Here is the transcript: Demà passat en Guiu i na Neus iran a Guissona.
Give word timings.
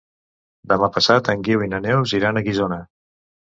Demà 0.71 0.89
passat 0.95 1.29
en 1.35 1.45
Guiu 1.49 1.67
i 1.67 1.69
na 1.75 1.83
Neus 1.85 2.17
iran 2.23 2.43
a 2.43 2.47
Guissona. 2.51 2.83